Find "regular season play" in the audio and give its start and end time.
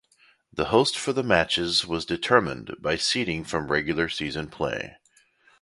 3.71-4.95